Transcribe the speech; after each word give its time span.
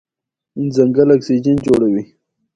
ځنګل 0.75 1.09
اکسیجن 1.15 1.57
جوړوي. 1.65 2.03